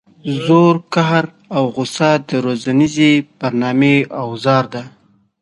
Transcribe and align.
زور 0.43 0.75
قهر 0.93 1.25
او 1.55 1.63
غصه 1.75 2.11
د 2.27 2.29
روزنیزې 2.45 3.11
برنامې 3.39 3.95
اوزار 4.21 4.63
دي. 4.73 4.83